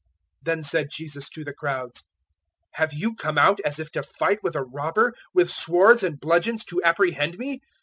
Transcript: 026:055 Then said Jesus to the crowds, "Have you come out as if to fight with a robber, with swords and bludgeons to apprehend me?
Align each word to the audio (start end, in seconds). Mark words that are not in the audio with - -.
026:055 0.39 0.45
Then 0.45 0.63
said 0.63 0.89
Jesus 0.91 1.29
to 1.29 1.43
the 1.43 1.53
crowds, 1.53 2.03
"Have 2.71 2.91
you 2.91 3.13
come 3.13 3.37
out 3.37 3.59
as 3.59 3.77
if 3.77 3.91
to 3.91 4.01
fight 4.01 4.39
with 4.41 4.55
a 4.55 4.63
robber, 4.63 5.13
with 5.35 5.51
swords 5.51 6.01
and 6.01 6.19
bludgeons 6.19 6.65
to 6.65 6.81
apprehend 6.83 7.37
me? 7.37 7.61